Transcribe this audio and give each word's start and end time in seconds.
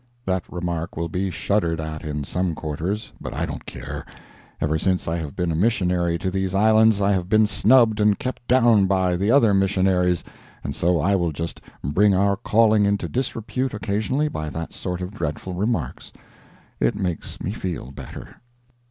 [That 0.25 0.43
remark 0.51 0.97
will 0.97 1.09
be 1.09 1.29
shuddered 1.29 1.79
at 1.79 2.03
in 2.03 2.23
some 2.23 2.55
quarters. 2.55 3.13
But 3.21 3.35
I 3.35 3.45
don't 3.45 3.67
care. 3.67 4.03
Ever 4.59 4.79
since 4.79 5.07
I 5.07 5.17
have 5.17 5.35
been 5.35 5.51
a 5.51 5.55
missionary 5.55 6.17
to 6.17 6.31
these 6.31 6.55
islands 6.55 6.99
I 7.01 7.11
have 7.11 7.29
been 7.29 7.45
snubbed 7.45 7.99
and 7.99 8.17
kept 8.17 8.47
down 8.47 8.87
by 8.87 9.15
the 9.15 9.29
other 9.29 9.53
missionaries, 9.53 10.23
and 10.63 10.75
so 10.75 10.99
I 10.99 11.15
will 11.15 11.31
just 11.31 11.61
bring 11.83 12.15
our 12.15 12.35
calling 12.35 12.83
into 12.83 13.07
disrepute 13.07 13.75
occasionally 13.75 14.27
by 14.27 14.49
that 14.49 14.73
sort 14.73 15.01
of 15.01 15.11
dreadful 15.13 15.53
remarks. 15.53 16.11
It 16.79 16.95
makes 16.95 17.39
me 17.39 17.51
feel 17.51 17.91
better. 17.91 18.41